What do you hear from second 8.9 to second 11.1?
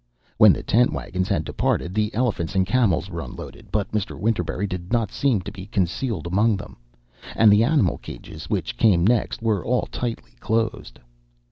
next were all tightly closed.